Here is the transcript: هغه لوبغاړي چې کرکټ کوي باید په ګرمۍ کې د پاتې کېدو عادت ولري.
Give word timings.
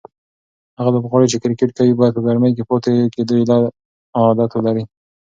هغه 0.77 0.89
لوبغاړي 0.93 1.27
چې 1.31 1.37
کرکټ 1.43 1.69
کوي 1.77 1.93
باید 1.99 2.15
په 2.15 2.21
ګرمۍ 2.27 2.51
کې 2.57 2.63
د 2.65 2.67
پاتې 2.69 2.93
کېدو 3.13 3.35
عادت 4.17 4.51
ولري. 4.53 4.83